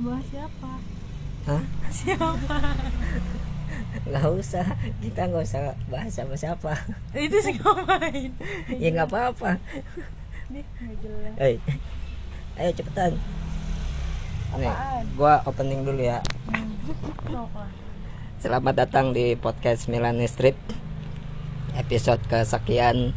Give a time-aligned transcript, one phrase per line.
[0.00, 0.70] bahas siapa?
[1.44, 1.62] Hah?
[2.00, 2.56] siapa?
[4.08, 4.66] Nggak usah.
[5.04, 5.62] Kita nggak usah
[5.92, 6.72] bahas siapa siapa.
[7.12, 8.32] Itu sih ngapain
[8.80, 9.60] ya nggak apa-apa.
[10.48, 11.34] Nih nggak jelas.
[11.36, 11.54] Hei,
[12.56, 13.12] ayo cepetan.
[14.56, 15.04] Nih Apaan?
[15.14, 16.18] gua opening dulu ya.
[18.40, 20.56] Selamat datang di podcast Milani Strip
[21.76, 23.12] episode kesekian.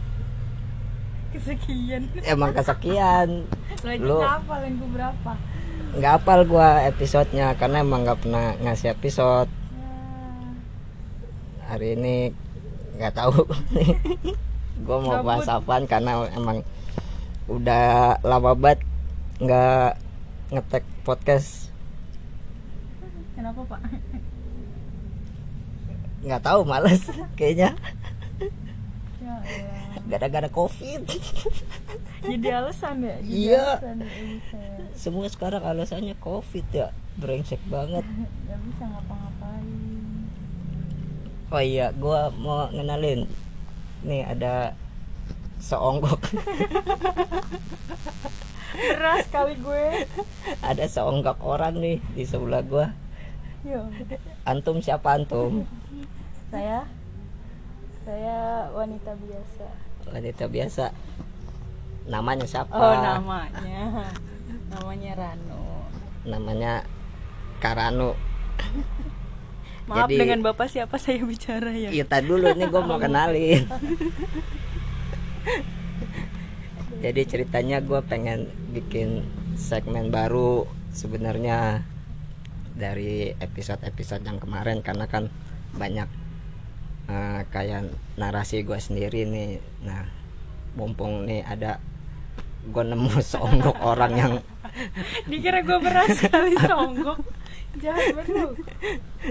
[1.31, 2.11] Kesekian.
[2.27, 3.47] Emang kesekian.
[4.03, 5.33] Lu- apa gue berapa
[5.93, 9.49] nggak apal gua episodenya karena emang nggak pernah ngasih episode.
[11.69, 12.33] Hari ini
[12.97, 13.45] nggak tahu.
[14.85, 16.65] Gue mau bahas apaan karena emang
[17.45, 18.81] udah lama banget
[19.37, 20.01] nggak
[20.49, 21.69] ngetek podcast.
[23.37, 23.81] Kenapa pak?
[26.25, 27.05] Nggak tahu males
[27.37, 27.77] kayaknya.
[29.21, 29.71] Ya.
[30.05, 31.03] Gara-gara covid.
[32.27, 33.15] Jadi alasan ya?
[33.19, 33.65] Jadi Iya.
[33.79, 34.09] alasan ya
[34.93, 36.87] semua sekarang alasannya covid ya.
[37.17, 38.05] Brengsek banget.
[38.45, 39.67] Nggak bisa ngapa-ngapain.
[41.53, 43.29] Oh iya gue mau ngenalin.
[44.03, 44.73] Nih ada
[45.61, 46.19] seonggok.
[48.73, 50.09] Keras kali gue.
[50.65, 52.87] Ada seonggok orang nih di sebelah gue
[53.63, 53.79] yo
[54.43, 55.63] antum siapa antum?
[56.51, 56.83] Saya?
[58.03, 59.67] Saya wanita biasa
[60.11, 60.91] wanita biasa.
[62.09, 62.73] Namanya siapa?
[62.75, 64.11] Oh namanya.
[64.73, 65.63] Namanya Rano
[66.23, 66.87] namanya
[67.59, 68.15] Karanu.
[69.89, 71.91] Maaf Jadi- dengan bapak siapa saya bicara ya?
[71.91, 72.55] Iya dulu.
[72.55, 73.67] Nih gue mau kenalin.
[77.03, 79.27] Jadi ceritanya gue pengen bikin
[79.59, 80.63] segmen baru
[80.95, 81.83] sebenarnya
[82.79, 84.79] dari episode-episode yang kemarin.
[84.79, 85.27] Karena kan
[85.75, 86.07] banyak
[87.09, 89.59] eh, kayak narasi gue sendiri nih.
[89.83, 90.07] Nah,
[90.73, 91.77] mumpung nih ada
[92.63, 94.33] gue nemu seonggok orang yang
[95.29, 97.19] dikira gue beras kali songgok
[97.77, 98.49] jahat banget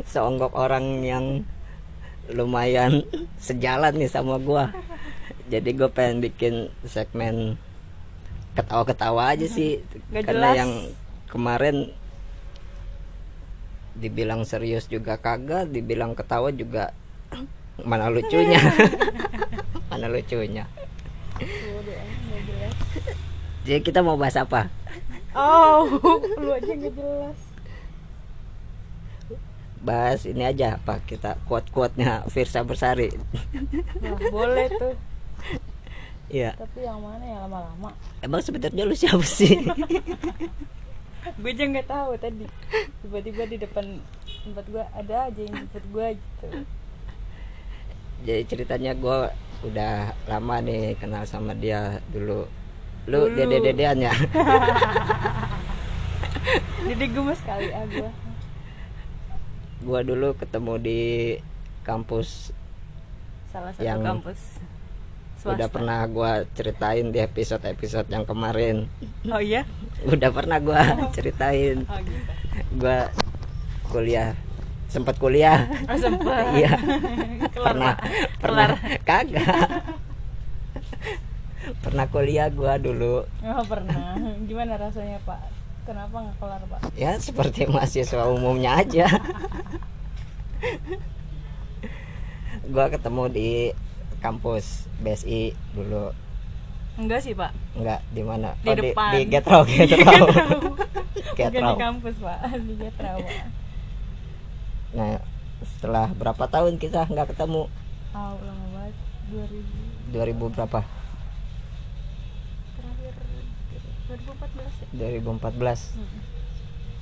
[0.06, 1.26] seonggok orang yang
[2.30, 3.02] lumayan
[3.42, 4.70] sejalan nih sama gua
[5.50, 6.54] jadi gue pengen bikin
[6.86, 7.58] segmen
[8.54, 10.58] ketawa-ketawa aja sih Nggak karena jelas.
[10.62, 10.72] yang
[11.26, 11.76] kemarin
[13.98, 16.94] dibilang serius juga kagak dibilang ketawa juga
[17.80, 18.60] mana lucunya?
[19.90, 20.64] Mana lucunya?
[23.64, 24.68] Jadi kita mau bahas apa?
[25.32, 25.88] Oh
[26.36, 27.38] lu aja nggak jelas.
[29.82, 33.10] Bahas ini aja apa kita quote-quote-nya Firsa Bersari.
[33.98, 34.94] Nah, boleh tuh.
[36.32, 37.92] Iya, tapi yang mana ya lama-lama?
[38.24, 39.52] Emang sebenarnya lu siapa sih?
[41.40, 42.46] gue aja nggak tahu tadi.
[43.04, 44.00] Tiba-tiba di depan
[44.46, 46.48] tempat gue ada aja yang jemput gue gitu
[48.22, 49.18] Jadi ceritanya gue
[49.62, 49.94] udah
[50.26, 52.46] lama nih kenal sama dia dulu.
[53.04, 53.34] Lu Dulu.
[53.34, 54.14] dede-dedean ya?
[56.82, 58.10] jadi gemes kali ah gue
[59.82, 61.00] gue dulu ketemu di
[61.82, 62.54] kampus
[63.50, 64.40] salah satu Yang kampus
[65.42, 65.74] udah swasta.
[65.74, 68.86] pernah gue ceritain di episode-episode yang kemarin.
[69.26, 69.66] oh iya
[70.06, 70.78] Udah pernah gue
[71.16, 72.32] ceritain oh gitu
[72.78, 72.98] gue
[73.88, 74.38] kuliah
[74.92, 75.64] sempat kuliah.
[75.88, 75.96] oh
[76.52, 76.76] Iya.
[77.56, 77.96] pernah
[78.36, 78.66] pernah
[79.02, 79.48] kagak.
[81.80, 83.24] pernah kuliah gue dulu.
[83.24, 85.40] oh pernah gimana rasanya pak
[85.82, 89.06] kenapa nggak kelar pak Ya seperti mahasiswa umumnya aja.
[92.64, 93.50] gua ketemu di
[94.18, 96.14] kampus BSI dulu.
[96.94, 98.52] enggak sih pak Enggak, di mana?
[98.60, 99.10] Di Oh, depan.
[99.10, 99.62] di Di Getrau.
[99.64, 100.26] Getrau.
[101.32, 101.72] bukan Getrau.
[101.72, 103.46] di kampus pak di Getrau pak
[104.92, 105.20] Nah,
[105.62, 107.70] setelah berapa tahun kita nggak ketemu?
[108.12, 108.94] oh lama banget
[109.32, 110.80] 2000 2000 berapa?
[112.76, 113.14] terakhir
[114.12, 116.20] 2014 ya 2014 Hmm.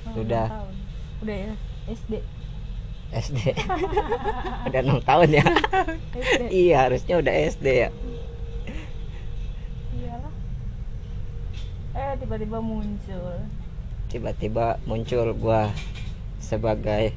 [0.00, 0.46] Oh, Udah.
[0.46, 0.74] enam tahun.
[1.20, 1.52] udah ya
[1.90, 2.12] SD
[3.10, 3.38] SD.
[4.70, 5.44] Udah enam tahun ya?
[6.14, 7.90] SD iya, harusnya udah SD ya.
[9.92, 10.32] iyalah
[11.92, 13.34] eh tiba-tiba muncul
[14.06, 15.74] Tiba-tiba muncul gua
[16.38, 17.14] sebagai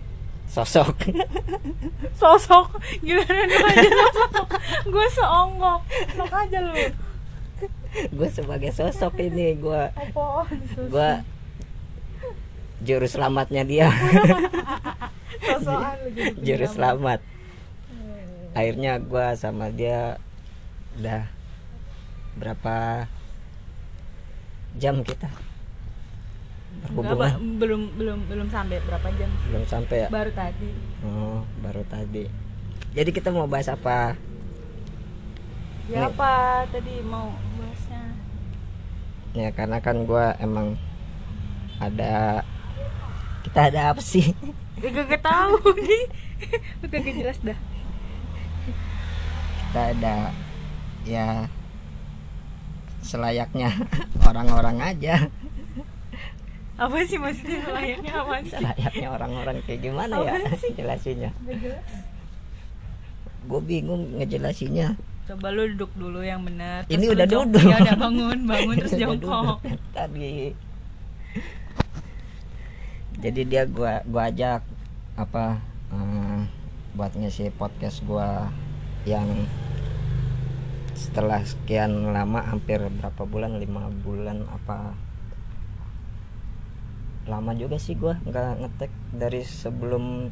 [0.53, 1.09] sosok.
[2.21, 2.77] Sosok?
[3.01, 4.47] Gimana lu aja sosok
[4.85, 5.81] gue seonggok.
[6.13, 6.75] Sok aja lu.
[8.13, 9.83] Gue sebagai sosok ini gue
[10.77, 11.11] gue
[12.85, 13.89] juru selamatnya dia.
[16.45, 17.19] Juru selamat.
[17.89, 18.55] Hmm.
[18.55, 20.21] akhirnya gue sama dia
[21.01, 21.25] udah
[22.37, 23.05] berapa
[24.77, 25.29] jam kita
[26.85, 27.33] berhubungan Pak.
[27.57, 29.29] belum belum belum sampai berapa jam.
[29.47, 30.07] Belum sampai ya?
[30.09, 30.69] Baru tadi.
[31.03, 32.25] Oh baru tadi.
[32.93, 34.13] Jadi kita mau bahas apa?
[35.87, 36.09] Ya Nih.
[36.11, 36.33] apa?
[36.69, 38.03] Tadi mau bahasnya.
[39.33, 40.77] Ya karena kan gue emang
[41.79, 42.43] ada
[43.43, 44.31] kita ada apa sih?
[44.77, 46.03] Gue gak tahu nih.
[46.81, 47.59] Gue gak jelas dah.
[49.73, 50.29] kita ada
[51.01, 51.49] ya
[53.01, 53.73] selayaknya
[54.29, 55.27] orang-orang aja
[56.83, 58.51] Apa sih maksudnya layaknya apa sih?
[58.51, 60.71] selayaknya orang-orang kayak gimana ya Apaan sih?
[60.73, 61.83] jelasinnya Gak jelas.
[63.43, 66.83] gue bingung ngejelasinnya Coba lu duduk dulu yang benar.
[66.85, 67.63] Ini udah jong- duduk.
[67.65, 69.63] Ya udah bangun, bangun terus jongkok.
[69.89, 70.51] tadi
[73.15, 74.59] jadi dia gua gua ajak
[75.15, 76.39] apa eh,
[76.91, 78.51] buat ngisi podcast gua
[79.03, 79.47] yang
[80.93, 84.91] setelah sekian lama hampir berapa bulan lima bulan apa
[87.23, 90.27] lama juga sih gua nggak ngetek dari sebelum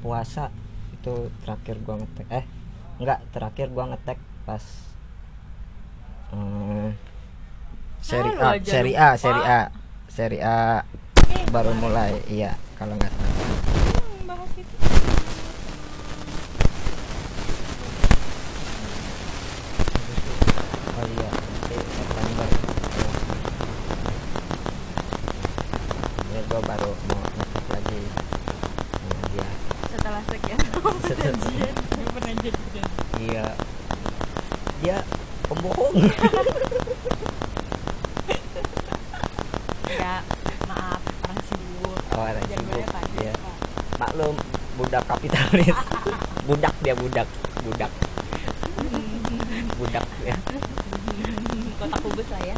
[0.00, 0.50] puasa.
[0.92, 2.26] Itu terakhir gua ngetek.
[2.30, 2.44] Eh
[2.96, 4.62] nggak terakhir gua ngetek pas
[6.30, 6.90] eh,
[8.00, 8.92] seri A seri.
[8.94, 9.60] A seri A
[10.06, 10.82] seri A
[11.48, 12.18] baru mulai.
[12.26, 13.32] Iya kalau nggak salah
[13.94, 14.74] Hmm, bahas itu.
[20.94, 22.48] oh iya nanti September
[26.30, 28.00] ya gua baru mau ngetek lagi
[28.94, 29.48] sama dia
[29.90, 32.62] Setelah sekian lama perjanjian, gue pernah jadi
[33.20, 33.46] iya
[34.80, 34.96] dia
[35.44, 35.94] pembohong
[39.94, 40.20] Ya,
[40.66, 41.98] maaf, orang sibuk.
[42.12, 43.04] oh ada Jagoannya sibuk Pak.
[43.16, 43.32] iya
[43.94, 44.34] maklum
[44.94, 45.78] budak kapitalis
[46.46, 47.26] budak dia budak
[47.66, 47.90] budak
[49.74, 50.38] budak ya
[51.74, 52.56] Kota kubus lah ya.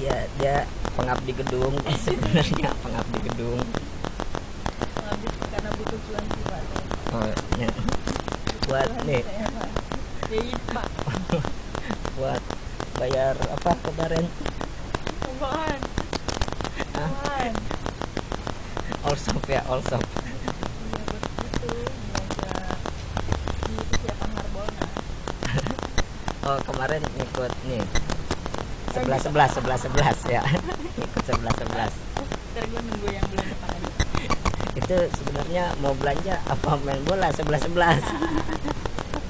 [0.00, 0.56] Iya dia
[0.96, 3.60] pengabdi gedung sebenarnya pengabdi gedung
[5.52, 6.62] karena butuh cuan sih Pak.
[7.12, 7.28] oh
[7.60, 7.68] ya.
[8.72, 9.20] buat nih.
[9.20, 10.88] Ya Pak.
[12.16, 12.42] buat
[12.96, 14.24] bayar apa kemarin
[15.38, 15.78] Apaan?
[16.98, 17.10] Hah?
[17.14, 17.52] Apaan?
[19.08, 20.04] All shop ya all shop
[26.44, 27.84] oh kemarin ikut nih.
[28.92, 30.40] Sebelas sebelas sebelas sebelas ya.
[30.96, 31.92] Ikut sebelas sebelas.
[32.56, 33.90] Nunggu yang bulan depan aja.
[34.76, 37.28] itu sebenarnya mau belanja apa main bola?
[37.32, 38.00] Sebelas sebelas.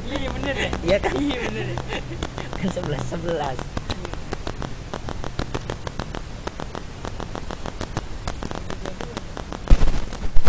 [0.07, 0.71] Iya, iya bener ya?
[0.87, 1.13] iya kan?
[1.19, 1.79] Iya bener ya?
[2.59, 3.59] kan sebelas sebelas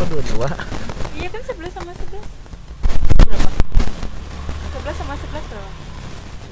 [0.09, 0.49] kok dua dua
[1.13, 2.17] Iya kan 11 sama 11
[3.29, 3.49] Berapa?
[4.73, 5.71] 11 sama 11 berapa?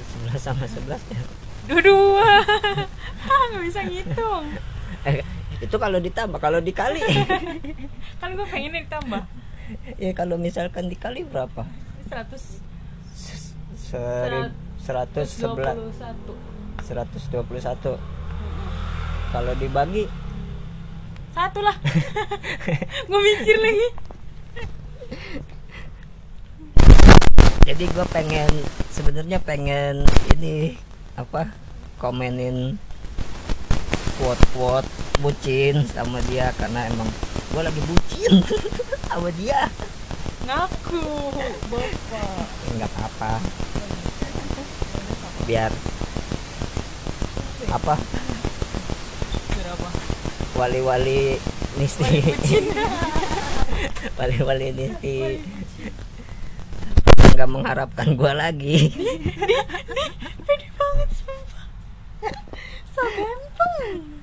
[0.08, 1.20] sebelas sama sebelas ya.
[1.66, 2.42] Dua-dua.
[3.28, 4.44] Ah gak bisa ngitung.
[5.02, 5.20] Eh,
[5.58, 7.02] itu kalau ditambah kalau dikali.
[8.22, 9.22] Kan gue pengen ditambah.
[9.98, 11.66] Ya kalau misalkan dikali berapa?
[12.08, 12.62] 100
[13.74, 15.74] Seri, seratus sebelas.
[15.98, 17.98] 21 seratus dua puluh satu.
[19.28, 20.06] Kalau dibagi
[21.38, 21.76] Satu lah.
[23.06, 23.88] Gue mikir lagi.
[27.62, 28.50] Jadi gue pengen
[28.90, 30.02] sebenarnya pengen
[30.34, 30.74] ini
[31.14, 31.54] apa
[32.02, 32.74] komenin
[34.18, 34.88] quote quote
[35.22, 37.06] bucin sama dia karena emang
[37.54, 38.42] gue lagi bucin
[39.06, 39.70] sama dia.
[40.42, 41.06] Ngaku
[41.70, 42.50] Bapak.
[42.66, 43.32] Ya, nggak apa-apa.
[45.46, 45.70] Biar
[47.70, 47.94] apa?
[50.58, 51.38] Wali-wali
[51.78, 52.18] nisti.
[54.18, 55.38] Wali-wali nisti.
[57.38, 58.78] Nggak mengharapkan gue lagi.
[60.46, 61.64] Pede banget sumpah.
[62.90, 64.18] So ganteng.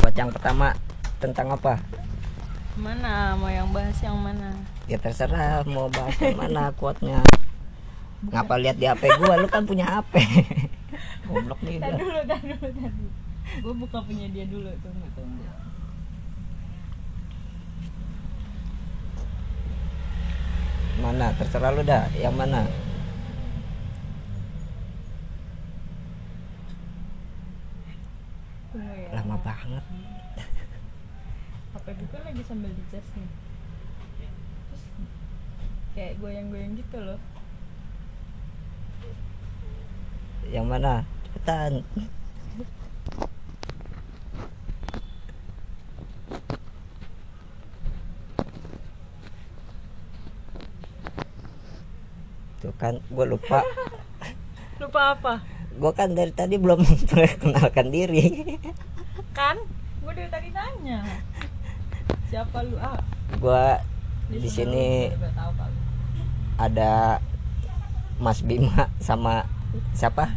[0.00, 0.72] Buat yang pertama
[1.20, 1.76] tentang apa?
[2.80, 3.36] Mana?
[3.36, 4.56] Mau yang bahas yang mana?
[4.88, 7.20] ya terserah mau bahas yang mana quote-nya.
[8.32, 9.36] Ngapa lihat di HP gua?
[9.36, 10.16] Lu kan punya HP
[11.28, 15.46] goblok nih dulu, dulu, dulu Gue buka punya dia dulu Tunggu, tunggu
[21.08, 21.32] mana?
[21.40, 22.04] Terserah lu dah.
[22.18, 22.62] Yang mana?
[28.78, 29.84] Ya lama banget.
[31.72, 33.30] HP gue kan lagi sambil dicas nih.
[34.68, 34.84] Terus
[35.96, 37.20] Kayak goyang-goyang gitu loh.
[40.52, 40.92] Yang mana?
[41.24, 41.72] Cepetan
[52.58, 53.62] tuh kan gue lupa.
[54.82, 55.34] Lupa apa?
[55.78, 58.58] gue kan dari tadi belum perkenalkan diri.
[59.30, 59.62] Kan?
[60.02, 61.06] Gue dari tadi tanya
[62.26, 62.74] Siapa lu?
[62.82, 62.98] Ah.
[63.38, 63.66] Gue
[64.34, 65.06] di sini
[66.58, 67.22] ada
[68.18, 69.46] Mas Bima sama
[69.94, 70.34] siapa?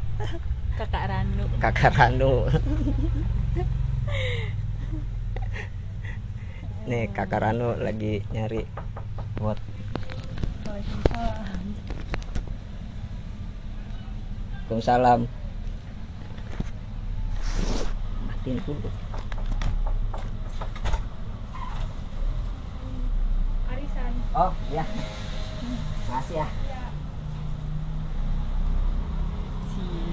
[0.77, 2.33] Kakak Ranu kakak Ranu
[6.91, 8.67] nih kakak Ranu lagi nyari
[9.39, 9.55] buat
[14.67, 15.24] Waalaikumsalam.
[18.27, 18.91] Matiin dulu.
[23.71, 24.12] Arisan.
[24.36, 24.83] Oh ya
[26.12, 26.48] makasih ya
[29.71, 30.12] sih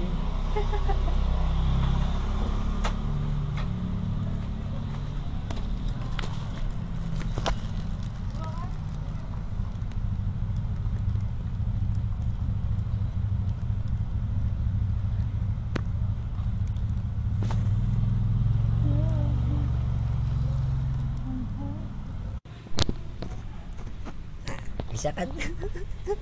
[24.99, 25.31] bisa kan?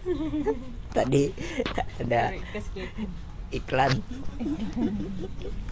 [0.96, 1.34] Tadi
[1.98, 2.30] ada
[3.50, 4.06] iklan.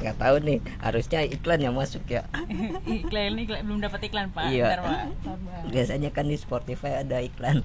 [0.02, 2.26] Nggak tahu nih harusnya iklan yang masuk ya.
[3.06, 4.50] Iklan iklan belum dapat iklan pak.
[4.50, 4.74] Iya.
[4.74, 5.02] Ntar, Pak.
[5.74, 7.62] Biasanya kan di Spotify ada iklan.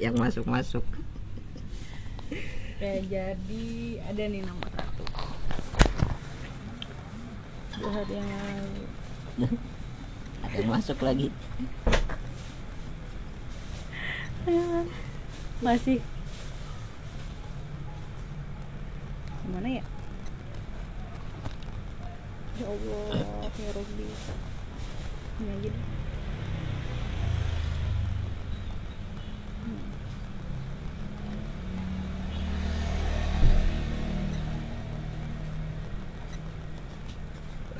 [0.00, 0.84] Yang masuk masuk
[2.80, 3.64] Oke, jadi
[4.08, 5.04] ada nih nomor satu.
[7.76, 9.52] Dua hari yang lalu
[10.40, 11.28] ada yang masuk lagi
[15.60, 16.00] masih.
[19.52, 19.84] Mana ya?
[22.60, 23.24] Ya Allah
[23.56, 24.04] ya Robbi
[25.40, 25.84] ini aja deh.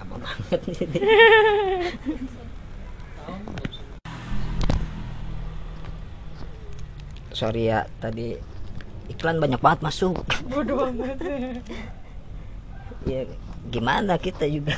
[0.00, 0.61] Lama banget
[7.41, 8.37] sorry ya tadi
[9.09, 10.21] iklan banyak banget masuk.
[10.45, 11.17] Bodoh banget
[13.11, 13.25] ya
[13.73, 14.77] gimana kita juga?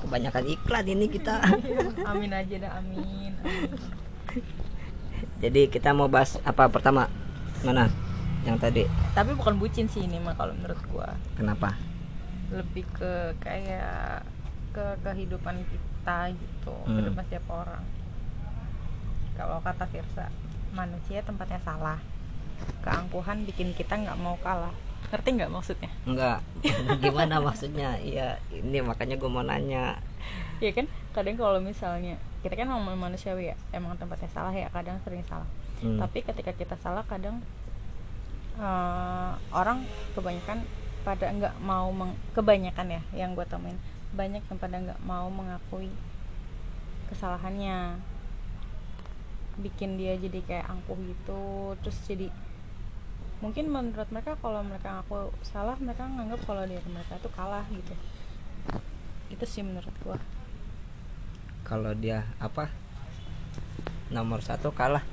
[0.00, 1.44] Kebanyakan iklan ini kita.
[2.10, 3.70] Amin aja dah amin, amin.
[5.44, 7.12] jadi kita mau bahas apa pertama?
[7.60, 7.92] Mana?
[8.48, 8.82] Yang tadi.
[9.12, 11.12] Tapi bukan bucin sih ini mah kalau menurut gua.
[11.36, 11.76] Kenapa?
[12.48, 13.12] Lebih ke
[13.44, 14.24] kayak
[14.72, 16.96] ke kehidupan kita gitu Hmm.
[16.96, 17.84] kehidupan setiap orang.
[19.36, 20.32] Kalau kata Firsa
[20.76, 21.96] manusia tempatnya salah.
[22.84, 24.72] Keangkuhan bikin kita nggak mau kalah.
[25.08, 25.90] Ngerti nggak maksudnya?
[26.04, 26.38] Enggak
[27.04, 27.96] gimana maksudnya?
[27.96, 29.96] Iya ini makanya gue mau nanya.
[30.60, 30.84] Ya kan?
[31.16, 35.48] Kadang kalau misalnya kita kan ngomong manusiawi ya emang tempatnya salah ya kadang sering salah.
[35.76, 36.00] Hmm.
[36.00, 37.44] tapi ketika kita salah kadang
[38.56, 39.84] eh, orang
[40.16, 40.64] kebanyakan
[41.04, 43.76] pada nggak mau meng- kebanyakan ya yang gue temuin
[44.16, 45.92] banyak yang pada nggak mau mengakui
[47.12, 48.00] kesalahannya
[49.56, 52.28] bikin dia jadi kayak angkuh gitu terus jadi
[53.40, 57.92] mungkin menurut mereka kalau mereka ngaku salah mereka nganggap kalau diri mereka itu kalah gitu.
[59.28, 60.16] Itu sih menurut gua.
[61.66, 62.72] Kalau dia apa?
[64.08, 65.04] Nomor satu kalah.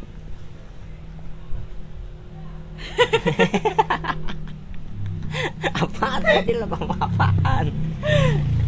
[5.83, 7.73] Apaan tadi lo apaan?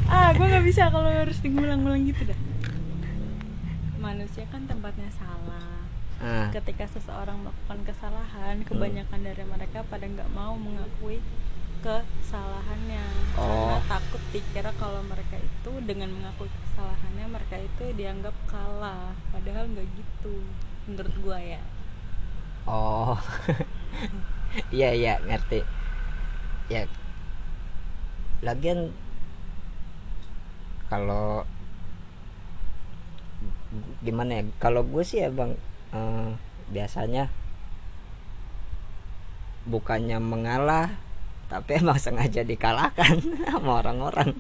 [0.10, 2.40] Ah gue nggak bisa kalau harus diulang-ulang gitu dah
[4.16, 5.84] manusia kan tempatnya salah.
[6.24, 11.20] Ah, ketika seseorang melakukan kesalahan kebanyakan dari mereka pada nggak mau mengakui
[11.84, 13.04] kesalahannya.
[13.36, 13.84] Karena Oh.
[13.84, 19.12] takut dikira kalau mereka itu dengan mengakui kesalahannya mereka itu dianggap kalah.
[19.36, 20.40] Padahal nggak gitu
[20.88, 21.62] menurut gua ya.
[22.64, 23.20] Oh.
[24.72, 25.68] Iya iya ngerti.
[26.72, 26.88] Ya.
[28.40, 28.96] Lagian
[30.88, 31.44] kalau
[34.02, 34.44] gimana ya?
[34.62, 35.54] Kalau gue sih ya bang
[35.94, 36.30] eh,
[36.70, 37.30] biasanya
[39.66, 40.94] bukannya mengalah
[41.50, 44.34] tapi emang sengaja dikalahkan sama orang-orang.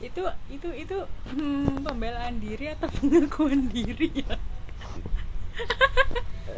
[0.00, 0.96] Itu itu itu
[1.32, 4.36] hmm, pembelaan diri atau pengakuan diri ya?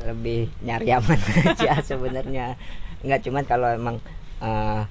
[0.07, 2.59] Lebih nyari aman aja sebenarnya.
[3.03, 3.97] Nggak cuman kalau emang
[4.43, 4.83] eh,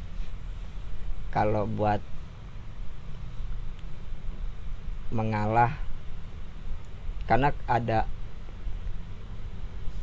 [1.31, 2.03] kalau buat
[5.11, 5.75] mengalah
[7.27, 8.07] karena ada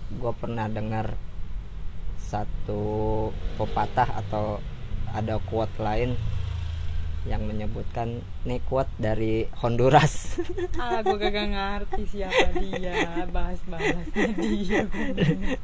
[0.08, 1.16] gue pernah dengar
[2.16, 4.60] satu pepatah atau
[5.12, 6.16] ada quote lain
[7.28, 10.40] yang menyebutkan ini quote dari Honduras
[10.80, 15.08] ah gue kagak ngerti siapa dia bahas-bahasnya dia gua.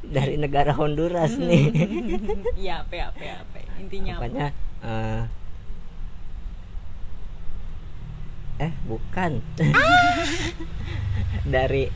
[0.04, 1.72] dari negara Honduras nih
[2.64, 3.72] iya apa apa apa ya.
[3.80, 4.48] intinya apa pokoknya
[8.58, 9.42] eh, bukan.
[11.54, 11.90] Dari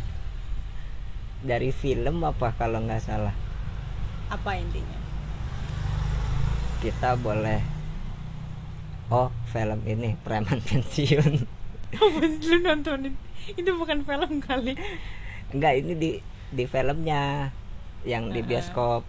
[1.38, 3.34] dari film apa kalau nggak salah?
[4.26, 4.98] Apa intinya?
[6.82, 7.62] Kita boleh
[9.08, 11.32] oh film ini preman pensiun.
[12.42, 13.14] Sih lu nontonin
[13.54, 14.74] itu bukan film kali.
[15.54, 16.10] Enggak ini di
[16.52, 17.54] di filmnya
[18.02, 19.06] yang di bioskop.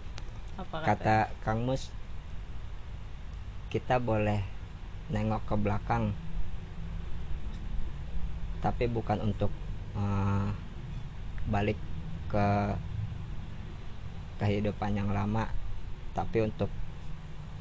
[0.56, 1.90] Apa kata Kang Mus
[3.70, 4.42] kita boleh
[5.10, 6.14] nengok ke belakang
[8.60, 9.52] tapi bukan untuk
[9.96, 10.48] eh,
[11.48, 11.76] balik
[12.30, 12.76] ke
[14.40, 15.50] kehidupan yang lama
[16.16, 16.72] tapi untuk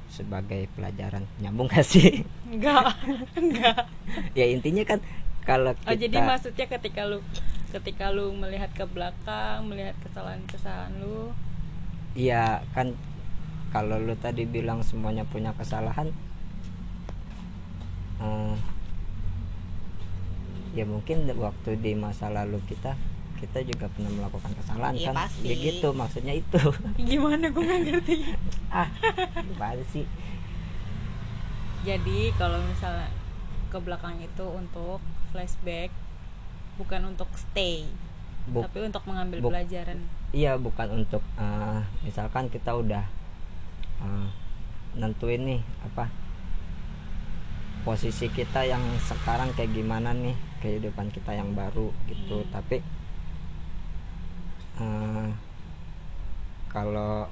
[0.09, 1.23] sebagai pelajaran.
[1.37, 2.25] Nyambung gak sih?
[2.49, 2.97] Enggak
[3.37, 3.85] enggak
[4.33, 4.99] ya intinya kan
[5.45, 7.21] kalau oh kita jadi maksudnya ketika lu
[7.69, 11.31] ketika lu melihat ke belakang melihat kesalahan-kesalahan lu?
[12.17, 12.97] Iya kan
[13.69, 16.09] kalau lu tadi bilang semuanya punya kesalahan
[18.17, 18.53] eh,
[20.71, 22.93] ya mungkin waktu di masa lalu kita
[23.35, 25.15] kita juga pernah melakukan kesalahan Iya, kan?
[25.23, 25.45] pasti.
[25.45, 26.59] ya gitu maksudnya itu.
[27.09, 28.15] Gimana gue nggak ngerti?
[28.69, 28.85] Ah
[29.35, 30.05] gimana sih?
[31.81, 33.07] Jadi kalau misalnya
[33.67, 34.99] ke belakang itu untuk
[35.29, 35.89] flashback
[36.75, 37.87] bukan untuk stay
[38.45, 39.99] Buk- tapi untuk mengambil buk- pelajaran.
[40.29, 43.05] Iya bukan untuk eh, misalkan kita udah
[43.99, 44.27] eh,
[44.93, 46.11] nentuin nih apa
[47.79, 52.39] posisi kita yang sekarang kayak gimana nih kehidupan kita yang baru gitu.
[52.39, 52.51] Hmm.
[52.51, 52.77] tapi
[54.77, 55.27] eh,
[56.67, 57.25] kalau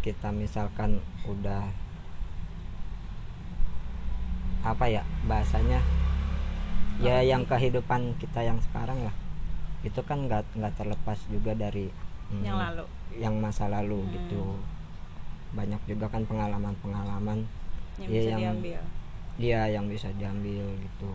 [0.00, 1.68] kita misalkan udah
[4.60, 5.80] apa ya bahasanya
[7.00, 9.14] ya Apa yang kehidupan kita yang sekarang lah.
[9.80, 11.88] Itu kan nggak nggak terlepas juga dari
[12.28, 12.84] mm, yang lalu.
[13.16, 14.12] yang masa lalu Hmm.
[14.12, 14.42] gitu.
[15.50, 17.48] Banyak juga kan pengalaman-pengalaman.
[17.96, 18.80] Yang Iya, bisa yang- diambil
[19.40, 21.10] dia yang bisa diambil gitu.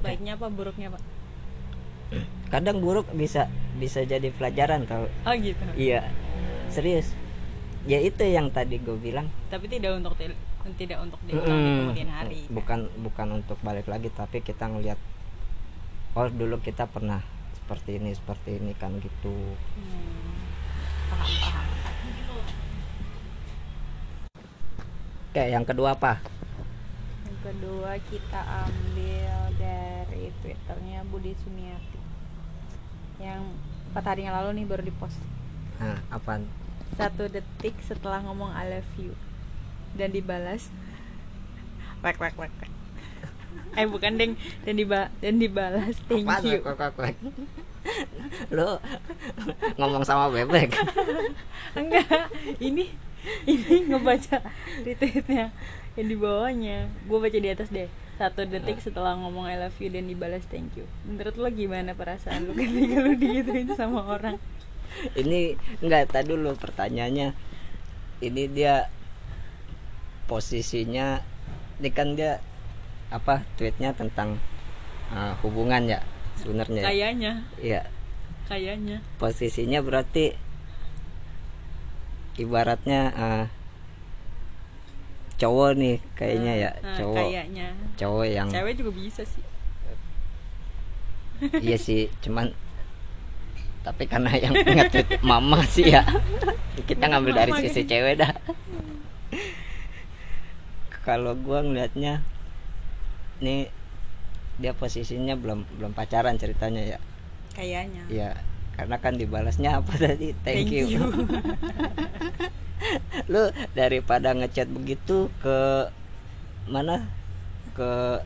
[0.00, 1.02] Baiknya apa buruknya pak?
[2.48, 5.60] Kadang buruk bisa bisa jadi pelajaran kalau oh gitu.
[5.76, 6.08] Iya.
[6.72, 7.12] Serius.
[7.84, 9.28] Ya itu yang tadi gue bilang.
[9.52, 10.16] Tapi tidak untuk
[10.80, 11.80] tidak untuk diulang di Mm-mm.
[11.92, 12.40] kemudian hari.
[12.48, 14.96] Bukan bukan untuk balik lagi tapi kita ngelihat
[16.16, 17.20] oh dulu kita pernah
[17.52, 19.36] seperti ini seperti ini kan gitu.
[19.76, 20.32] Hmm.
[21.12, 21.66] paham paham.
[25.34, 26.22] Oke yang kedua apa
[27.44, 32.00] kedua kita ambil dari twitternya Budi Sumiati.
[33.20, 33.52] Yang
[33.92, 35.20] empat hari yang lalu nih baru dipost.
[35.76, 36.40] Nah apa
[36.96, 39.12] satu detik setelah ngomong I love you.
[39.92, 40.72] Dan dibalas.
[42.00, 42.52] Wek wek wek
[43.74, 44.32] eh bukan deng.
[44.62, 45.98] Dan diba dan dibalas.
[46.06, 46.58] Thank Apaan, you.
[46.62, 47.16] Wek, wek, wek?
[48.48, 48.80] lu
[49.76, 50.72] ngomong sama bebek?
[51.78, 52.32] Enggak.
[52.56, 52.88] Ini
[53.44, 54.40] ini ngebaca
[54.84, 55.52] retweetnya
[55.94, 56.90] yang di bawahnya.
[57.06, 57.90] Gue baca di atas deh.
[58.14, 60.86] Satu detik setelah ngomong I love you dan dibalas thank you.
[61.02, 64.38] Menurut lo gimana perasaan lu ketika lu digituin sama orang?
[65.18, 67.34] Ini enggak tadi dulu pertanyaannya
[68.22, 68.86] ini dia
[70.30, 71.18] posisinya
[71.82, 72.38] ini kan dia
[73.10, 74.38] apa tweetnya tentang
[75.10, 76.00] uh, hubungan ya
[76.38, 76.86] sebenarnya ya?
[76.86, 77.32] kayaknya.
[77.58, 77.82] Iya.
[78.46, 79.02] Kayaknya.
[79.18, 80.38] Posisinya berarti
[82.38, 83.44] ibaratnya uh,
[85.44, 87.16] cowok nih kayaknya ya Nah, cowok.
[87.20, 87.66] kayaknya.
[87.94, 89.44] Cowok yang cewek juga bisa sih.
[91.60, 92.48] Iya sih cuman
[93.84, 96.00] tapi karena yang nge-tweet mama sih ya.
[96.88, 97.90] Kita ngambil dari Mama sisi kan.
[97.90, 98.32] cewek dah.
[101.04, 102.24] Kalau gua ngelihatnya
[103.38, 103.68] nih
[104.56, 106.98] dia posisinya belum belum pacaran ceritanya ya.
[107.52, 108.02] Kayaknya.
[108.08, 108.30] Ya
[108.74, 110.34] karena kan dibalasnya apa tadi?
[110.42, 110.86] Thank, you,
[113.32, 115.88] lu daripada ngechat begitu ke
[116.66, 117.06] mana?
[117.72, 118.22] Ke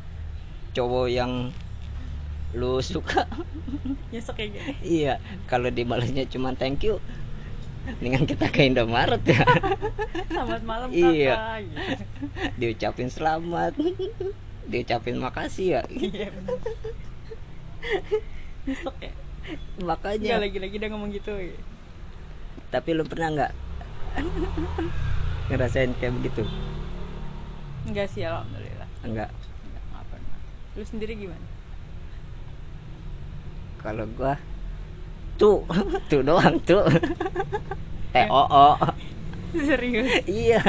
[0.73, 1.53] cowok yang
[2.53, 3.29] lu suka?
[4.13, 4.73] Nyesek gini.
[4.81, 6.97] Iya, kalau dibalasnya cuma thank you,
[8.01, 9.45] dengan kita ke Indomaret ya,
[10.29, 11.37] selamat malam Iya.
[11.37, 11.61] kakak.
[11.61, 12.05] Gitu.
[12.57, 13.73] diucapin selamat,
[14.65, 16.29] diucapin makasih ya, iya
[18.67, 19.13] nyesek ya
[19.81, 20.39] Makanya.
[20.39, 21.33] lagi-lagi dia ngomong gitu.
[22.69, 23.53] Tapi lu pernah nggak
[25.49, 26.43] ngerasain kayak begitu?
[27.87, 29.33] enggak sih alhamdulillah Enggak.
[29.33, 30.39] enggak, enggak pernah
[30.77, 31.47] lu sendiri gimana
[33.79, 34.35] Kalau gua
[35.39, 35.65] tuh,
[36.11, 36.85] tuh doang tuh.
[38.11, 38.69] T O O.
[39.55, 40.61] serius Iya.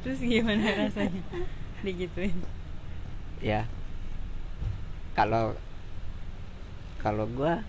[0.00, 1.20] terus gimana rasanya
[1.82, 2.32] digituin
[3.42, 3.68] Ya.
[5.12, 5.52] Kalau
[6.96, 7.60] kalau gua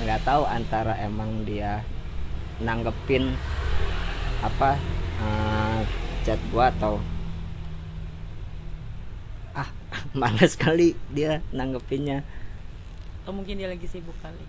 [0.00, 1.84] nggak tahu antara emang dia
[2.58, 3.36] nanggepin
[4.40, 4.76] apa
[5.18, 5.80] eh,
[6.22, 6.96] chat gua atau
[9.52, 9.68] ah
[10.16, 12.24] males kali dia nanggepinnya.
[13.20, 14.40] Atau mungkin dia lagi sibuk kali.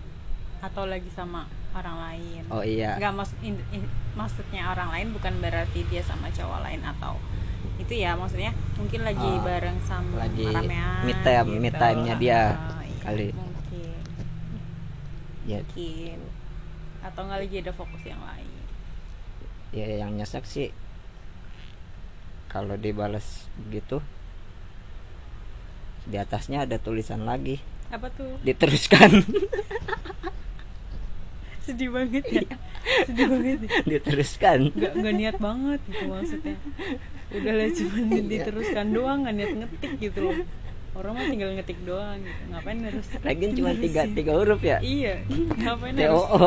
[0.62, 2.42] Atau lagi sama orang lain.
[2.48, 2.96] Oh iya.
[2.96, 7.16] Nggak maksud in- in- maksudnya orang lain bukan berarti dia sama cowok lain atau
[7.78, 11.58] itu ya maksudnya mungkin lagi Oh, bareng sama lagi ramean me time- gitu.
[11.58, 13.28] me time-nya dia Ah, iya, kali.
[13.32, 13.51] mungkin
[15.44, 15.60] ya.
[15.62, 16.18] Mungkin.
[17.02, 18.50] Atau nggak lagi ada fokus yang lain?
[19.72, 20.68] Ya yang nyesek sih
[22.46, 24.04] kalau dibalas begitu
[26.04, 27.56] di atasnya ada tulisan lagi.
[27.88, 28.36] Apa tuh?
[28.44, 29.10] Diteruskan.
[31.64, 32.42] Sedih banget ya?
[32.42, 32.56] Iya.
[33.06, 33.68] sedih banget ya.
[33.86, 34.58] diteruskan.
[34.74, 36.56] Nggak nggak niat banget gitu maksudnya.
[37.32, 38.22] Udahlah cuma Iya.
[38.28, 40.36] diteruskan doang nggak niat ngetik gitu loh
[40.92, 42.42] orang mah tinggal ngetik doang gitu.
[42.48, 44.76] Ngapain harus lagi cuma tiga tiga huruf ya?
[44.78, 45.24] Iya
[45.58, 46.20] ngapain harus?
[46.20, 46.46] TOO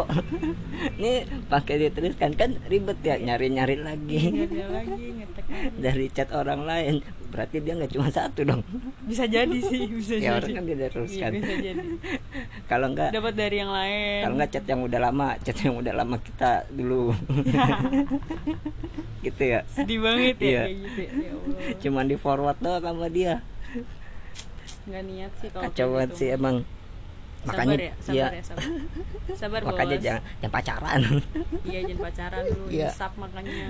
[0.97, 1.11] ini
[1.47, 4.21] pakai diteruskan kan ribet ya nyari nyari lagi.
[4.37, 5.77] Ada lagi ngetek lagi.
[5.77, 8.61] Dari chat orang lain berarti dia nggak cuma satu dong.
[9.03, 10.37] Bisa jadi sih bisa ya jadi.
[10.37, 11.87] orang kan Iya, diteruskan bisa jadi.
[12.65, 14.19] Kalau nggak dapat dari yang lain.
[14.23, 17.11] kalau nggak chat yang udah lama chat yang udah lama kita dulu.
[19.19, 19.59] Gitu ya.
[19.67, 20.61] Sedih banget ya Iya.
[20.61, 21.57] kayak gitu ya, Ya Allah.
[21.81, 23.41] Cuman di forward doang sama dia
[24.85, 26.19] nggak niat sih kalau kacau banget gitu.
[26.21, 26.55] sih emang.
[27.45, 28.65] Sabar makanya ya sabar iya, ya sabar.
[29.41, 31.01] Sabar makanya bos jangan jangan pacaran.
[31.69, 32.87] Iya jangan pacaran dulu Iya.
[32.89, 33.67] nyesap makanya.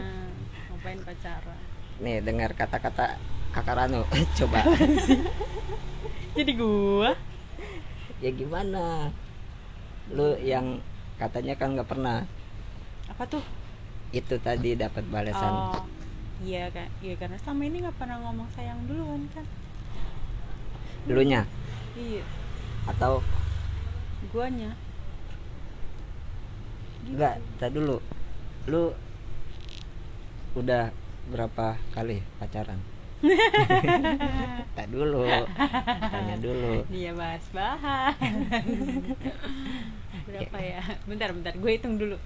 [0.71, 1.59] Ngapain pacaran?
[1.99, 3.05] Nih dengar kata-kata
[3.51, 4.01] kakak Rano.
[4.39, 4.59] Coba.
[6.35, 7.11] Jadi gua?
[8.23, 9.11] Ya gimana?
[10.11, 10.79] Lu yang
[11.19, 12.23] katanya kan nggak pernah.
[13.11, 13.43] Apa tuh?
[14.15, 15.51] Itu tadi dapat balasan.
[15.51, 15.83] Oh
[16.43, 19.45] iya kan iya karena selama ini nggak pernah ngomong sayang duluan kan
[21.05, 21.45] dulunya?
[21.93, 22.25] Iya.
[22.89, 23.21] Atau?
[24.33, 24.73] Guanya.
[27.05, 27.97] Enggak tadi dulu.
[28.65, 28.89] Lu
[30.57, 30.89] udah
[31.29, 32.81] berapa kali pacaran?
[34.75, 35.23] Tak dulu.
[36.11, 36.83] Tanya dulu.
[36.91, 38.17] Dia bahas bahas
[40.27, 40.83] berapa ya?
[41.07, 41.53] Bentar bentar.
[41.55, 42.19] Gue hitung dulu.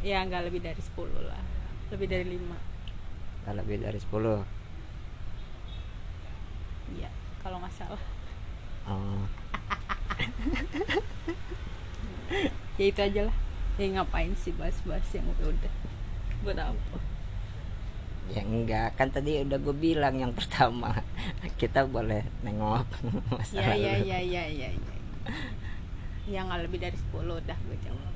[0.00, 0.96] Ya nggak lebih dari 10
[1.28, 1.42] lah.
[1.92, 2.77] Lebih dari 5
[3.48, 4.12] tak lebih dari 10
[7.00, 7.08] iya
[7.40, 8.02] kalau nggak salah.
[8.84, 9.24] Oh,
[12.80, 13.36] ya itu aja lah.
[13.80, 15.72] Ya ngapain sih bahas-bahas yang udah
[16.44, 17.00] buat apa?
[18.28, 21.00] Ya enggak kan tadi udah gue bilang yang pertama.
[21.60, 24.12] Kita boleh nengok ya masalah ya lu.
[24.12, 24.92] ya ya ya ya.
[26.28, 28.12] Ya nggak lebih dari 10 udah gue jawab.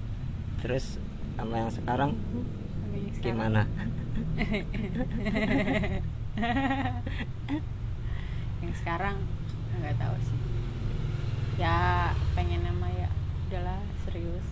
[0.61, 1.01] Terus
[1.41, 2.21] sama yang sekarang?
[2.21, 3.25] Sama yang sekarang.
[3.25, 3.65] gimana
[8.63, 9.17] yang sekarang
[9.81, 10.39] nggak tahu sih.
[11.61, 13.09] Ya pengen nama ya
[13.49, 14.47] udahlah serius.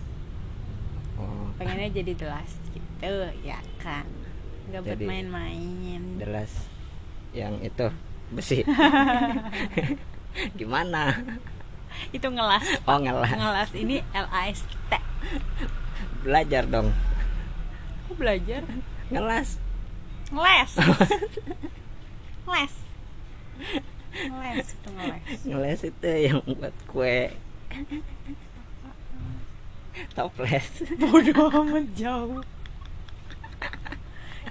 [1.17, 1.49] Oh.
[1.57, 4.05] Pengennya jadi the last gitu ya kan?
[4.69, 6.51] Nggak buat main-main jelas
[7.31, 7.87] yang itu
[8.31, 8.63] besi.
[10.59, 11.17] Gimana?
[12.15, 12.63] Itu ngelas.
[12.87, 13.35] Oh ngelas.
[13.35, 14.93] Ngelas ini L A S T.
[16.23, 16.91] Belajar dong.
[18.07, 18.63] Aku belajar
[19.11, 19.59] ngelas
[20.31, 20.71] ngeles.
[22.47, 22.75] Ngeles.
[24.11, 25.39] Ngeles itu ngeles.
[25.47, 27.31] Ngeles itu yang buat kue.
[30.15, 30.67] Toples.
[30.99, 32.43] Bodoh amat jauh.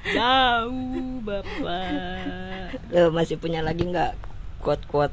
[0.01, 2.73] Jauh bapak.
[2.89, 4.17] Lo masih punya lagi nggak
[4.65, 5.13] quote-quote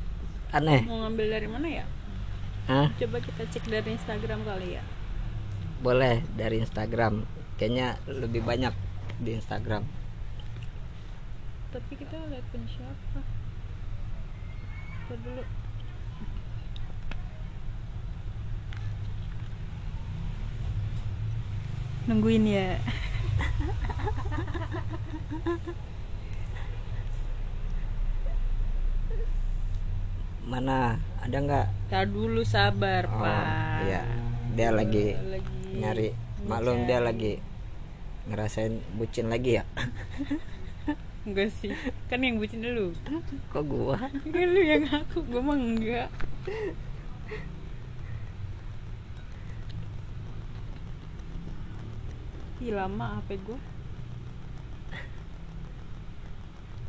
[0.55, 0.87] aneh?
[0.87, 1.85] Mau ngambil dari mana ya?
[2.67, 2.91] Hah?
[2.99, 4.83] coba kita cek dari Instagram kali ya.
[5.83, 7.23] Boleh dari Instagram.
[7.55, 8.86] Kayaknya lebih banyak
[9.17, 9.83] di Instagram.
[11.69, 13.19] Tapi kita lihat punya siapa.
[15.07, 15.43] Ntar dulu.
[22.07, 22.79] Nungguin ya.
[30.47, 30.95] Mana?
[31.19, 31.67] Ada nggak?
[31.91, 33.43] Tar dulu sabar Oh, pak.
[33.83, 34.01] iya.
[34.55, 36.09] Dia lagi Lagi nyari.
[36.47, 37.37] maklum dia lagi
[38.27, 39.63] ngerasain bucin lagi ya?
[41.27, 41.71] Enggak sih.
[42.07, 42.95] Kan yang bucin dulu
[43.51, 43.99] kok gua?
[43.99, 46.09] Kan lu yang aku gue mah enggak.
[52.57, 53.59] Ih lama HP gue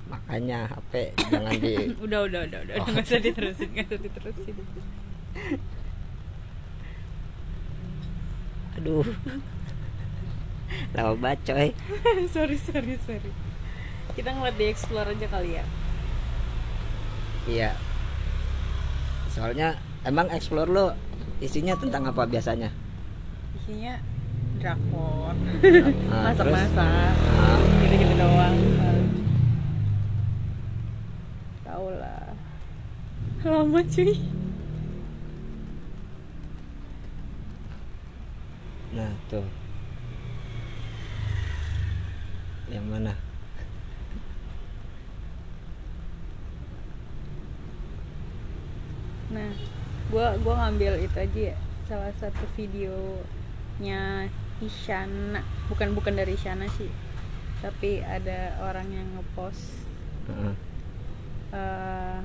[0.08, 1.72] makanya HP jangan di
[2.04, 2.74] Udah udah udah udah.
[2.80, 2.86] Oh.
[2.96, 4.56] Gak usah diterusin Gak usah diterusin.
[8.80, 9.04] Aduh
[10.94, 11.68] lama banget coy.
[12.34, 13.32] Sorry sorry sorry.
[14.12, 15.64] Kita ngeliat di explore aja kali ya?
[17.48, 17.70] Iya.
[19.30, 20.86] Soalnya emang explore lo
[21.38, 22.74] isinya tentang apa biasanya?
[23.62, 24.00] Isinya
[24.58, 25.34] drakor.
[26.12, 27.14] Ah, Masak-masak.
[27.14, 27.58] Ah.
[27.84, 28.56] Gitu-gitu doang.
[31.62, 32.34] Tahu lah
[33.48, 34.12] lama cuy.
[38.92, 39.46] Nah tuh
[42.68, 43.12] yang mana
[49.28, 49.52] nah
[50.08, 51.56] gua gua ngambil itu aja ya.
[51.84, 54.28] Salah satu videonya
[54.60, 55.44] Isyana.
[55.68, 56.88] Bukan bukan dari Isyana sih.
[57.60, 59.84] Tapi ada orang yang ngepost
[60.28, 60.54] Heeh.
[61.52, 62.18] eh,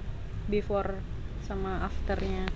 [0.47, 0.99] before
[1.43, 2.47] sama afternya.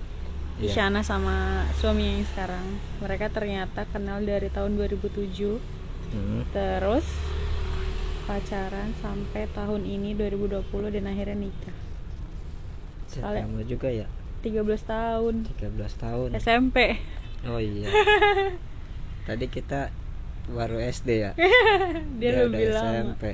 [0.58, 0.72] Iya.
[0.72, 2.66] Isyana sama suaminya yang sekarang.
[3.04, 5.60] Mereka ternyata kenal dari tahun 2007
[6.08, 6.48] Hmm.
[6.56, 7.04] terus
[8.28, 11.76] pacaran sampai tahun ini 2020 dan akhirnya nikah.
[13.08, 14.06] Kali- lama juga ya?
[14.44, 15.48] 13 tahun.
[15.48, 16.30] 13 tahun.
[16.36, 17.00] SMP
[17.48, 17.88] oh iya.
[19.28, 19.92] Tadi kita
[20.52, 21.32] baru SD ya?
[22.20, 23.16] Dia udah lebih lama.
[23.16, 23.26] SMP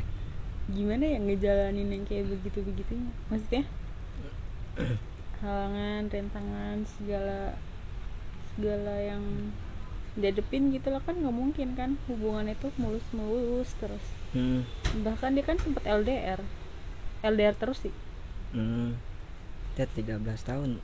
[0.71, 3.63] gimana ya ngejalanin yang kayak begitu begitunya maksudnya?
[5.43, 7.59] Halangan rintangan segala
[8.55, 9.51] segala yang
[10.13, 14.05] dihadepin gitu lah kan nggak mungkin kan hubungan itu mulus mulus terus.
[14.33, 14.65] Hmm.
[15.01, 16.41] bahkan dia kan sempet LDR
[17.21, 17.93] LDR terus sih.
[18.53, 18.93] Hmm.
[19.73, 20.77] Dia 13 tahun.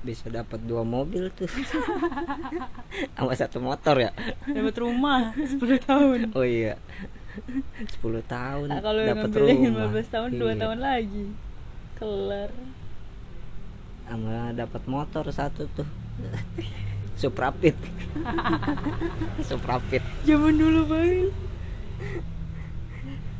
[0.00, 1.50] Bisa dapat dua mobil tuh.
[3.18, 4.14] Sama satu motor ya?
[4.46, 6.18] Dapat rumah 10 tahun.
[6.32, 6.78] Oh iya.
[7.98, 9.90] 10 tahun nah, kalau dapat rumah.
[9.90, 10.54] 15 tahun 2 Iya.
[10.56, 11.26] tahun lagi.
[11.98, 12.50] Kelar.
[14.08, 15.88] Sama dapat motor satu tuh
[17.18, 17.74] Suprapit.
[19.50, 20.02] Suprapit.
[20.22, 21.34] Zaman dulu banget.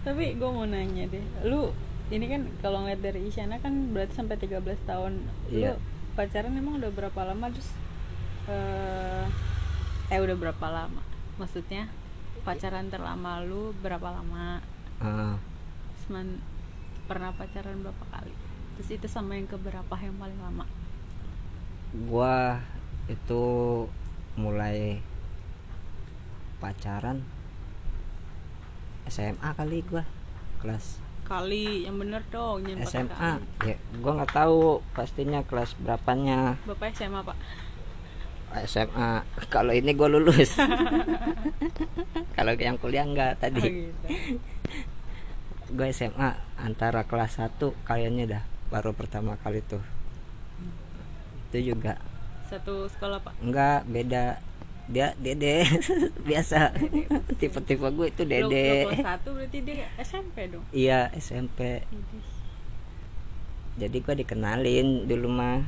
[0.03, 1.71] Tapi gue mau nanya deh lu
[2.09, 5.23] ini kan kalau ngeliat dari Isyana kan berarti sampai 13 tahun.
[5.53, 5.79] Iya.
[5.79, 5.81] lu
[6.19, 7.47] pacaran emang udah berapa lama?
[7.55, 7.71] Terus
[8.51, 9.25] eh
[10.11, 11.01] eh udah berapa lama?
[11.39, 11.87] Maksudnya
[12.43, 14.59] pacaran terlama lu berapa lama?
[14.99, 15.39] Ah,
[16.03, 16.43] Semen,
[17.07, 18.35] pernah pacaran berapa kali?
[18.75, 20.67] Terus itu sama yang keberapa yang paling lama?
[22.09, 22.59] Gua
[23.09, 23.45] itu
[24.37, 25.01] mulai
[26.61, 27.25] pacaran
[29.09, 30.05] SMA kali gua
[30.61, 36.57] kelas kali yang bener dong SMA ya gua nggak tahu pastinya kelas berapanya.
[36.65, 37.37] Bapak SMA pak?
[38.65, 40.57] SMA kalau ini gua lulus.
[42.39, 44.07] Kalau yang kuliah enggak Oh, tadi gitu.
[45.69, 49.83] gue SMA antara kelas 1 kayaknya dah baru pertama kali tuh.
[51.51, 51.99] Itu juga
[52.49, 53.37] satu sekolah pak?
[53.45, 54.41] Enggak beda.
[54.89, 55.69] Dia dede
[56.29, 56.73] biasa.
[57.37, 58.89] Tipe-tipe gue itu dede.
[59.05, 60.65] satu berarti dia SMP dong?
[60.73, 61.85] Iya SMP
[63.79, 65.63] jadi gue dikenalin dulu mah.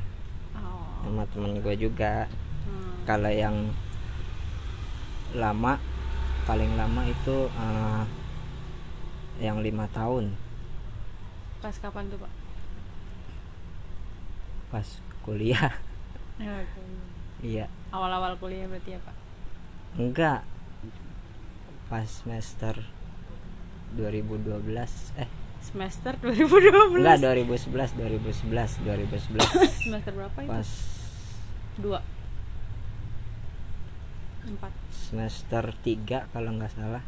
[0.58, 1.06] Oh.
[1.06, 2.26] sama temen gue juga.
[2.66, 3.06] Hmm.
[3.08, 3.56] kalau yang
[5.32, 5.78] lama
[6.44, 8.02] paling lama itu eh,
[9.38, 10.34] yang lima tahun.
[11.62, 12.32] Pas kapan tuh pak?
[14.74, 14.86] Pas
[15.22, 15.78] kuliah
[16.40, 16.80] Ya, oke.
[17.44, 17.66] iya.
[17.92, 19.16] Awal-awal kuliah berarti ya pak?
[20.00, 20.40] Enggak.
[21.92, 22.80] Pas semester
[23.92, 25.28] 2012 eh.
[25.60, 30.48] Semester 2012 enggak 2011 2011 2011 semester berapa itu?
[30.48, 30.70] Pas
[31.76, 32.00] dua.
[34.48, 34.72] Empat.
[34.88, 37.04] Semester 3 kalau nggak salah.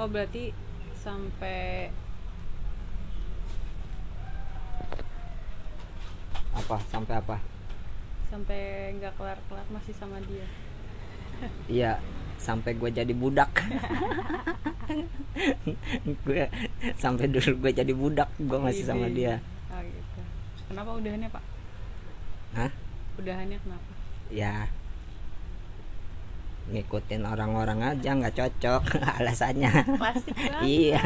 [0.00, 0.56] Oh berarti
[0.96, 1.92] sampai
[6.56, 6.80] apa?
[6.88, 7.53] Sampai apa
[8.34, 10.42] sampai nggak kelar kelar masih sama dia.
[11.70, 12.02] Iya
[12.34, 13.54] sampai gue jadi budak.
[16.26, 16.50] Gue
[16.98, 19.30] sampai dulu gue jadi budak gue masih sama Widih.
[19.30, 19.34] dia.
[19.70, 20.20] Oh gitu.
[20.66, 21.44] Kenapa udahannya pak?
[22.58, 22.70] Hah?
[23.14, 23.92] udahannya kenapa?
[24.34, 24.66] Ya
[26.64, 28.82] ngikutin orang-orang aja nggak cocok
[29.20, 29.70] alasannya.
[30.64, 31.02] Iya.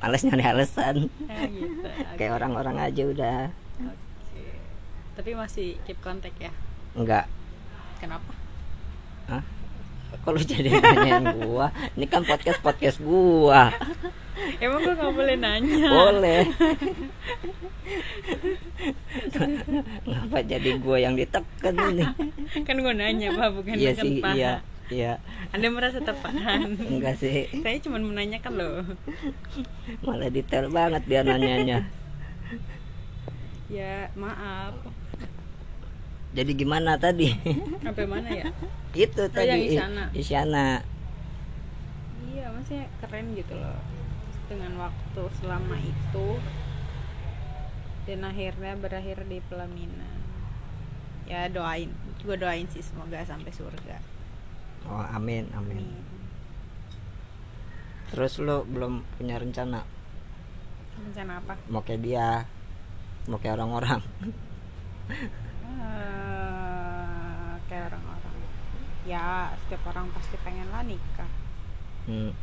[0.00, 0.96] Males nyari alasan.
[1.28, 1.86] Eh, gitu.
[2.16, 3.40] Kayak orang-orang aja udah.
[5.14, 6.50] Tapi masih keep kontak ya
[6.92, 7.26] enggak
[7.98, 8.32] kenapa
[9.24, 9.40] Hah?
[10.24, 11.68] Lu jadi nanyain gua?
[11.96, 13.72] Ini kan podcast podcast gua.
[14.62, 16.44] emang gue nggak boleh nanya Boleh.
[20.04, 22.04] Ngapa jadi gua yang ditekan ini?
[22.68, 24.34] kan gue nanya pak bukan Iya sih, paha.
[24.34, 24.52] iya,
[24.88, 25.12] iya.
[25.50, 27.48] anda merasa terpahan Enggak sih.
[27.60, 28.74] saya cuma menanyakan loh
[30.00, 31.78] Malah detail banget dia nanyanya.
[33.66, 34.76] ya maaf
[36.34, 37.30] Jadi gimana tadi?
[37.86, 38.50] sampai mana ya
[38.90, 40.04] Itu Oh, yang tadi Isyana.
[40.12, 40.66] Isyana.
[42.26, 43.78] iya maksudnya keren gitu loh
[44.50, 46.28] dengan waktu selama itu
[48.04, 50.18] dan akhirnya berakhir di pelaminan
[51.24, 51.88] ya doain
[52.20, 53.98] gue doain sih semoga sampai surga
[54.84, 55.80] Oh, amin, amin.
[55.80, 56.04] Amin.
[58.12, 59.80] Terus lu belum punya rencana
[61.00, 62.44] rencana apa mau kayak dia?
[63.24, 64.04] mau kayak orang-orang
[65.64, 68.36] Eh, kayak orang-orang.
[69.04, 71.30] Ya setiap orang pasti pengen lah nikah.
[72.04, 72.36] Hmm.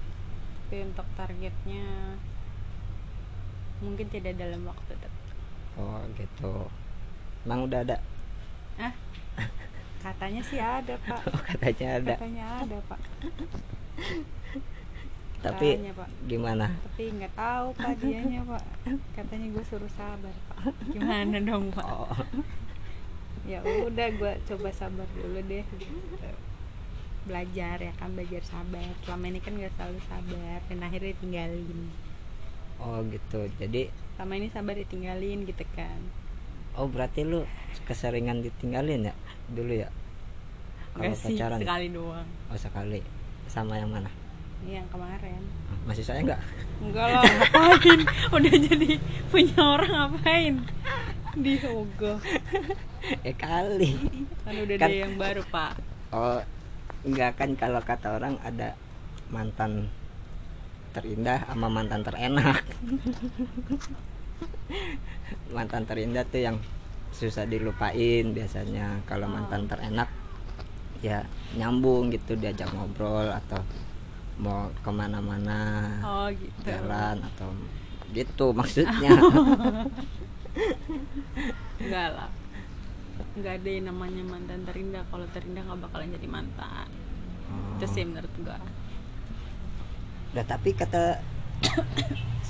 [0.71, 2.15] tapi untuk targetnya
[3.83, 5.35] mungkin tidak dalam waktu dekat.
[5.75, 6.71] Oh gitu.
[7.43, 7.99] Emang udah ada?
[8.79, 8.95] Ah
[10.01, 11.21] katanya sih ada pak.
[11.29, 12.13] Oh, katanya ada.
[12.17, 13.01] Katanya ada pak.
[15.41, 16.09] Tapi Katanya, Pak.
[16.29, 16.65] gimana?
[16.69, 18.63] Tapi nggak tahu pak dianya pak.
[19.17, 20.71] Katanya gue suruh sabar pak.
[20.93, 21.85] Gimana dong pak?
[21.85, 22.09] Oh
[23.41, 26.29] ya udah gue coba sabar dulu deh gitu.
[27.21, 28.85] belajar ya kan belajar sabar.
[29.05, 31.79] Selama ini kan nggak selalu sabar dan akhirnya ditinggalin.
[32.81, 33.45] Oh gitu.
[33.61, 36.01] Jadi selama ini sabar ditinggalin gitu kan.
[36.77, 37.45] Oh berarti lu
[37.85, 39.15] keseringan ditinggalin ya
[39.53, 39.89] dulu ya?
[40.97, 41.59] Kalau Nggak sih pacaran?
[41.61, 42.27] sekali doang.
[42.49, 43.01] Oh sekali.
[43.49, 44.09] Sama yang mana?
[44.61, 45.41] Ini yang kemarin.
[45.69, 46.41] Ah, masih saya nggak?
[46.81, 47.99] Enggak lah ngapain?
[48.33, 48.89] Udah jadi
[49.29, 50.55] punya orang ngapain
[51.35, 52.19] di ogah
[53.27, 53.91] eh kali.
[54.43, 55.73] Kan udah Kan- ada yang baru pak.
[56.11, 56.39] Oh
[57.01, 58.75] enggak kan kalau kata orang ada
[59.29, 59.87] mantan
[60.91, 62.61] terindah sama mantan terenak.
[65.51, 66.57] Mantan terindah tuh yang
[67.11, 69.03] susah dilupain biasanya.
[69.05, 69.33] Kalau Oh.
[69.33, 70.09] mantan terenak
[71.01, 71.25] ya
[71.57, 73.57] nyambung gitu diajak ngobrol atau
[74.37, 76.61] mau ke mana-mana oh gitu.
[76.61, 77.49] jalan atau
[78.13, 79.09] gitu maksudnya
[81.81, 82.29] enggak lah.
[83.37, 85.03] Enggak ada yang namanya mantan terindah.
[85.09, 86.87] Kalau terindah nggak bakalan jadi mantan.
[87.77, 88.59] Itu sih menurut gua.
[90.31, 91.19] Nah, tapi kata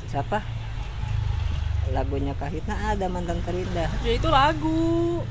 [0.05, 0.45] siapa?
[1.91, 3.89] Lagunya Kahitna ada mantan terindah.
[4.05, 5.25] Ya itu lagu.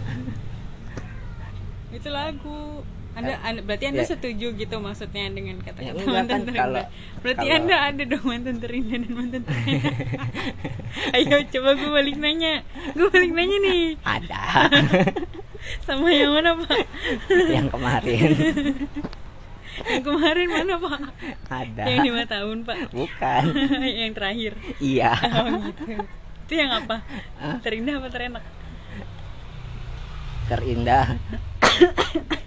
[1.90, 4.08] Itu lagu anda, anda berarti anda ya.
[4.08, 6.86] setuju gitu maksudnya dengan Ya, kata-kata enggak mantan kan, terindah kalau-
[7.20, 9.94] berarti kalau- anda ada dong mantan terindah dan mantan terindah
[11.14, 12.54] ayo coba gue balik nanya.
[12.92, 13.84] Gue balik nanya nih.
[14.00, 14.42] Ada.
[15.86, 16.78] Sama yang mana pak?
[17.28, 18.30] Yang kemarin.
[19.80, 21.00] Yang kemarin mana pak?
[21.46, 21.82] Ada.
[21.86, 22.78] Yang lima tahun pak.
[22.90, 23.42] Bukan.
[23.80, 24.52] Yang terakhir.
[24.76, 25.12] Iya.
[25.30, 25.82] Oh gitu.
[26.44, 27.00] Itu yang apa?
[27.60, 28.44] Terindah apa terenak?
[30.46, 31.06] Terindah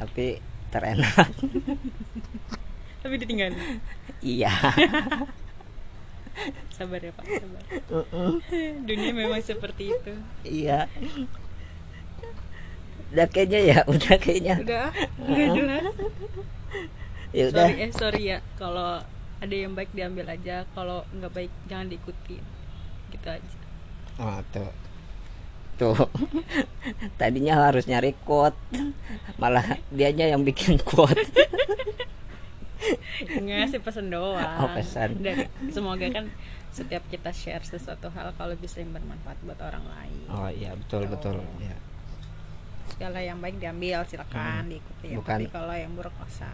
[0.00, 0.40] tapi
[0.72, 1.28] terenak.
[3.00, 3.56] Tapi ditinggal
[4.20, 4.52] iya.
[6.76, 7.62] Sabar ya pak sabar.
[7.88, 8.32] Mm-mm.
[8.88, 10.12] dunia memang seperti itu.
[10.44, 10.84] Iya.
[13.12, 14.56] Udah kayaknya ya udah kayaknya.
[14.60, 14.88] Udah
[15.24, 15.84] udah jelas.
[17.32, 17.66] Ya udah.
[17.72, 18.38] Sorry eh sorry ya.
[18.60, 19.00] Kalau
[19.40, 22.36] ada yang baik diambil aja kalau nggak baik jangan diikuti
[23.12, 23.56] gitu aja.
[24.20, 24.68] Oh tuh
[25.80, 25.96] tuh
[27.20, 28.56] tadinya harus nyari quote
[29.40, 31.16] malah dianya yang bikin quote.
[33.40, 34.56] Ngasih pesan doang.
[34.60, 35.16] Oh, pesan.
[35.20, 36.28] Dan semoga kan
[36.70, 40.20] setiap kita share sesuatu hal kalau bisa yang bermanfaat buat orang lain.
[40.28, 41.76] Oh iya betul betul ya
[42.90, 45.18] segala yang baik diambil silakan diikuti Hmm.
[45.22, 46.52] Bukan- tapi kalau yang buruk nggak usah.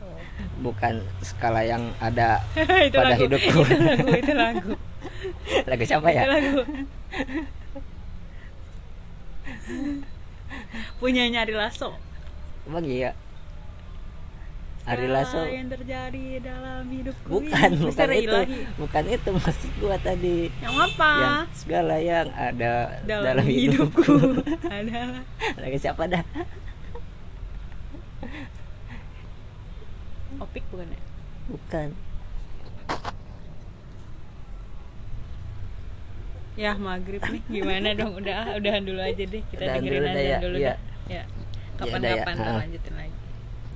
[0.00, 0.18] Tuh.
[0.64, 2.40] bukan skala yang ada
[2.88, 3.22] itu pada lagu.
[3.28, 3.60] hidupku.
[3.60, 4.72] itu lagu itu lagu.
[5.68, 6.58] Lagu siapa itu ya lagu
[11.00, 11.94] punya nyari lasso.
[12.66, 13.12] Emang iya?
[14.82, 15.38] Ari Lasso.
[15.46, 17.86] yang terjadi dalam hidupku bukan ini.
[17.86, 18.34] bukan Misteri itu.
[18.34, 18.60] ilahi.
[18.74, 20.38] bukan itu maksud gua tadi.
[20.58, 21.10] Yang apa?
[21.22, 22.72] Yang segala yang ada
[23.06, 24.42] dalam, dalam, hidupku, hidupku.
[24.74, 25.22] Adalah
[25.62, 26.26] lagi siapa dah?
[30.42, 31.00] Opik bukan ya?
[31.46, 31.88] Bukan
[36.54, 37.42] ya maghrib nih.
[37.48, 38.12] Gimana dong?
[38.16, 39.42] Udah udahan dulu aja deh.
[39.48, 40.68] Kita Udahan dengerin dulu aja ya, dulu iya.
[40.68, 40.78] dah.
[41.08, 41.22] Ya.
[41.82, 42.22] Udah ya.
[42.22, 42.60] kapan-kapan kita Ha.
[42.60, 43.16] lanjutin lagi.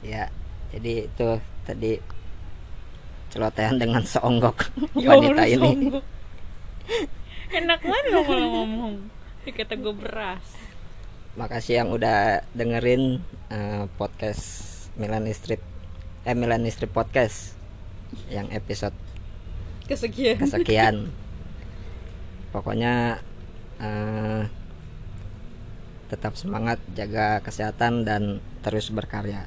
[0.05, 0.25] Ya
[0.71, 1.29] jadi itu
[1.63, 1.93] tadi
[3.27, 4.57] celotehan dengan seonggok
[5.03, 5.71] Ya wanita ini.
[7.59, 8.95] enak banget lo kalau ngomong.
[9.43, 10.45] Ini kata gue beras.
[11.37, 14.43] Makasih yang udah dengerin eh, podcast
[14.97, 15.61] Milan Street
[16.25, 17.55] eh Milan Street podcast
[18.31, 18.95] yang episode
[19.85, 20.41] kesekian.
[20.41, 20.97] kesekian
[22.57, 23.21] pokoknya
[23.85, 24.43] eh,
[26.09, 29.45] tetap semangat jaga kesehatan dan terus berkarya